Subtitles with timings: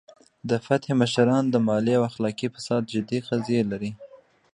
[0.49, 3.91] د فتح مشران د مالي او اخلاقي فساد جدي قضیې لري.